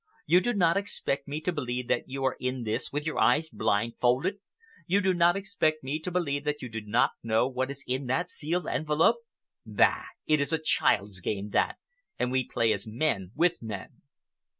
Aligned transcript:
You 0.25 0.39
do 0.41 0.53
not 0.55 0.77
expect 0.77 1.27
me 1.27 1.41
to 1.41 1.51
believe 1.51 1.87
that 1.89 2.09
you 2.09 2.23
are 2.25 2.35
in 2.39 2.63
this 2.63 2.91
with 2.91 3.05
your 3.05 3.19
eyes 3.19 3.49
blindfolded? 3.49 4.39
You 4.87 4.99
do 4.99 5.13
not 5.13 5.37
expect 5.37 5.83
me 5.83 5.99
to 5.99 6.09
believe 6.09 6.43
that 6.43 6.63
you 6.63 6.69
do 6.69 6.81
not 6.81 7.11
know 7.21 7.47
what 7.47 7.69
is 7.69 7.83
in 7.87 8.07
that 8.07 8.27
sealed 8.27 8.65
envelope? 8.65 9.17
Bah! 9.63 10.05
It 10.25 10.41
is 10.41 10.51
a 10.51 10.57
child's 10.57 11.19
game, 11.21 11.49
that, 11.51 11.77
and 12.17 12.31
we 12.31 12.43
play 12.43 12.73
as 12.73 12.87
men 12.87 13.29
with 13.35 13.61
men." 13.61 14.01